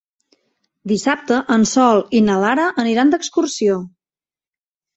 [0.91, 3.79] Dissabte en Sol i na Lara aniran d'excursió.